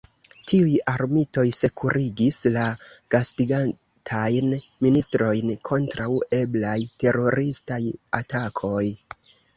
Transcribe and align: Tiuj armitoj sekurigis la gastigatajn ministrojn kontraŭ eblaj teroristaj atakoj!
Tiuj 0.51 0.71
armitoj 0.91 1.43
sekurigis 1.57 2.39
la 2.55 2.63
gastigatajn 3.15 4.49
ministrojn 4.87 5.53
kontraŭ 5.71 6.11
eblaj 6.41 6.77
teroristaj 7.05 7.83
atakoj! 8.23 8.85